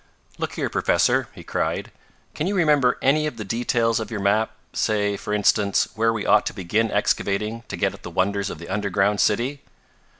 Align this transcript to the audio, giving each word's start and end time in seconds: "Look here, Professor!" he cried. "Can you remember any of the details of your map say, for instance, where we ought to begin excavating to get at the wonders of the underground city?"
"Look 0.39 0.53
here, 0.53 0.67
Professor!" 0.67 1.27
he 1.33 1.43
cried. 1.43 1.91
"Can 2.33 2.47
you 2.47 2.55
remember 2.55 2.97
any 3.03 3.27
of 3.27 3.37
the 3.37 3.45
details 3.45 3.99
of 3.99 4.09
your 4.09 4.19
map 4.19 4.49
say, 4.73 5.15
for 5.15 5.31
instance, 5.31 5.89
where 5.93 6.11
we 6.11 6.25
ought 6.25 6.47
to 6.47 6.55
begin 6.55 6.89
excavating 6.89 7.61
to 7.67 7.77
get 7.77 7.93
at 7.93 8.01
the 8.01 8.09
wonders 8.09 8.49
of 8.49 8.57
the 8.57 8.67
underground 8.69 9.21
city?" 9.21 9.61